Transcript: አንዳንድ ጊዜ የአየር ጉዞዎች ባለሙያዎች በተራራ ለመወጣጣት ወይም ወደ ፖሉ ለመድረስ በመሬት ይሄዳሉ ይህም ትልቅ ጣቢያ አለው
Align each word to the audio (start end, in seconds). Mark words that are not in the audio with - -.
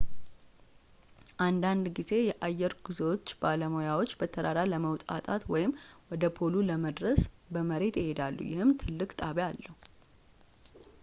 አንዳንድ 1.47 1.85
ጊዜ 1.97 2.11
የአየር 2.27 2.73
ጉዞዎች 2.87 3.27
ባለሙያዎች 3.41 4.15
በተራራ 4.21 4.63
ለመወጣጣት 4.71 5.45
ወይም 5.55 5.75
ወደ 6.13 6.31
ፖሉ 6.39 6.63
ለመድረስ 6.71 7.21
በመሬት 7.53 8.01
ይሄዳሉ 8.03 8.39
ይህም 8.51 8.71
ትልቅ 8.83 9.09
ጣቢያ 9.21 9.47
አለው 9.51 9.77